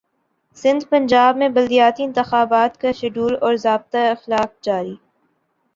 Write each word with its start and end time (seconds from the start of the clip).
سندھپنجاب 0.57 1.37
میں 1.37 1.49
بلدیاتی 1.49 2.03
انتخابات 2.03 2.79
کاشیڈول 2.81 3.35
اور 3.41 3.55
ضابطہ 3.57 3.97
اخلاق 4.09 4.63
جاری 4.63 4.95